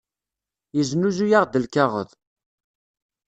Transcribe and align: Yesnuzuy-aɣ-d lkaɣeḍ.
Yesnuzuy-aɣ-d 0.77 1.59
lkaɣeḍ. 1.63 2.09